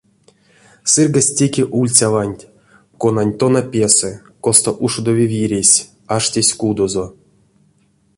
[0.91, 2.49] Сыргась теке ульцяванть,
[3.01, 4.11] конань тона песэ,
[4.43, 5.85] косто ушодови виресь,
[6.15, 7.05] аштесь кудозо.